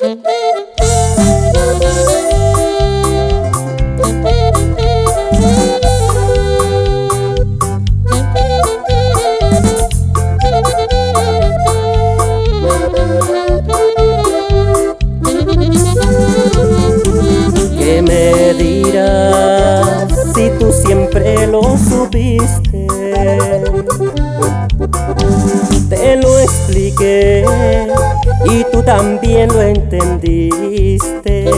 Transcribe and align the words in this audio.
¿Qué 0.00 0.16
me 18.00 18.54
dirás 18.54 20.08
si 20.34 20.48
tú 20.58 20.72
siempre 20.72 21.46
lo 21.46 21.76
supiste? 21.76 22.99
Te 25.88 26.16
lo 26.16 26.38
expliqué 26.38 27.44
y 28.46 28.64
tú 28.72 28.82
también 28.82 29.48
lo 29.48 29.62
entendiste. 29.62 31.50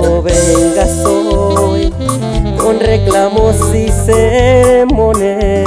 No 0.00 0.22
vengas 0.22 1.04
hoy 1.04 1.92
con 2.60 2.78
reclamos 2.80 3.56
y 3.74 3.88
sermones. 3.88 5.66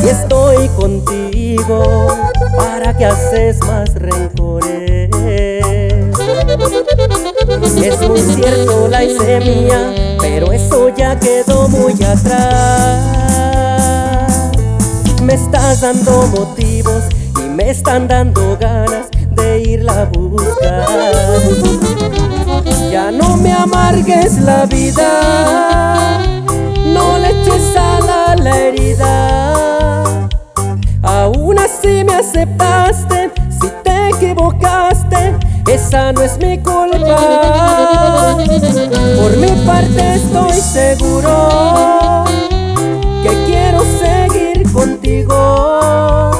Si 0.00 0.08
estoy 0.08 0.68
contigo, 0.68 2.06
¿para 2.56 2.96
qué 2.96 3.06
haces 3.06 3.58
más 3.66 3.94
rencores? 3.94 5.10
Es 7.82 8.00
muy 8.08 8.20
cierto, 8.20 8.88
la 8.88 9.04
hice 9.04 9.40
mía, 9.40 10.13
pero 10.34 10.50
eso 10.50 10.88
ya 10.88 11.16
quedó 11.16 11.68
muy 11.68 11.92
atrás. 12.02 13.00
Me 15.22 15.34
estás 15.34 15.80
dando 15.80 16.26
motivos 16.26 17.04
y 17.38 17.42
me 17.48 17.70
están 17.70 18.08
dando 18.08 18.56
ganas 18.58 19.06
de 19.30 19.60
irla 19.60 20.00
a 20.00 20.04
buscar. 20.06 20.88
Ya 22.90 23.12
no 23.12 23.36
me 23.36 23.52
amargues 23.52 24.40
la 24.40 24.66
vida, 24.66 26.18
no 26.84 27.18
le 27.18 27.28
eches 27.30 27.76
a 27.76 28.34
la 28.34 28.58
herida. 28.58 30.26
Aún 31.04 31.60
así 31.60 32.02
me 32.02 32.14
aceptaste, 32.14 33.30
si 33.60 33.68
te 33.84 34.08
equivocaste, 34.08 35.36
esa 35.70 36.10
no 36.10 36.22
es 36.22 36.36
mi 36.38 36.58
culpa. 36.58 38.34
Por 39.24 39.38
mi 39.38 39.48
parte 39.64 40.16
estoy 40.16 40.52
seguro 40.52 42.24
que 43.22 43.30
quiero 43.46 43.82
seguir 43.98 44.70
contigo. 44.70 46.30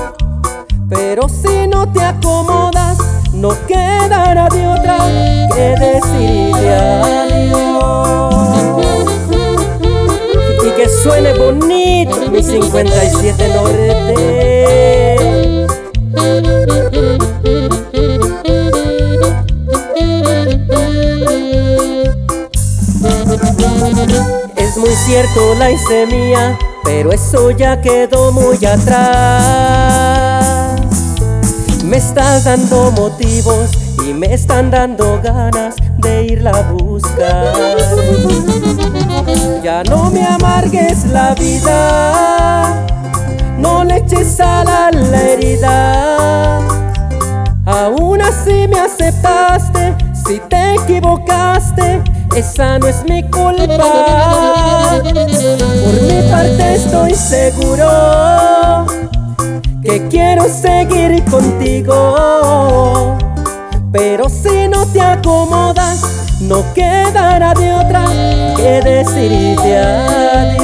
Pero 0.91 1.27
si 1.31 1.67
no 1.67 1.91
te 1.91 2.03
acomodas, 2.03 2.99
no 3.33 3.57
quedará 3.67 4.51
de 4.51 4.67
otra 4.67 4.99
que 5.55 5.75
decirte 5.81 6.75
adiós. 6.75 8.35
Y 10.63 10.71
que 10.77 10.87
suene 10.91 11.33
bonito 11.39 12.31
mi 12.31 12.43
57 12.43 13.49
norte. 13.49 14.44
Es 24.95 25.01
cierto, 25.07 25.57
la 25.57 25.73
hice 25.73 26.07
mía, 26.07 26.57
pero 26.85 27.11
eso 27.11 27.51
ya 27.51 27.81
quedó 27.81 28.31
muy 28.31 28.65
atrás. 28.65 28.87
Me 31.85 31.97
estás 31.97 32.45
dando 32.45 32.93
motivos 32.93 33.73
y 34.07 34.15
me 34.15 34.33
están 34.33 34.71
dando 34.71 35.21
ganas 35.21 35.75
de 35.99 36.27
irla 36.27 36.51
a 36.53 36.71
buscar. 36.75 37.77
Ya 39.65 39.83
no 39.83 40.13
me 40.13 40.25
amargues 40.25 41.05
la 41.07 41.35
vida, 41.35 42.87
no 43.59 43.83
le 43.83 43.97
eches 43.97 44.37
sal 44.37 44.69
a 44.69 44.93
la 44.93 45.23
herida. 45.23 46.61
Aún 47.67 48.23
así 48.23 48.69
me 48.69 48.79
aceptaste, 48.79 49.97
si 50.25 50.39
te 50.49 50.75
equivocaste, 50.77 52.01
esa 52.37 52.79
no 52.79 52.89
es 52.89 53.05
mi 53.05 53.23
culpa. 53.31 55.01
Por 55.03 56.03
mi 56.03 56.31
parte 56.31 56.75
estoy 56.75 57.15
seguro 57.15 58.87
que 59.83 60.09
quiero 60.09 60.45
seguir 60.49 61.25
contigo. 61.25 63.17
Pero 63.93 64.29
si 64.29 64.69
no 64.69 64.87
te 64.87 65.01
acomodas, 65.01 66.03
no 66.41 66.65
quedará 66.75 67.55
de 67.55 67.73
otra 67.73 68.05
que 68.57 68.81
decirte 68.83 69.79
adiós. 69.79 70.64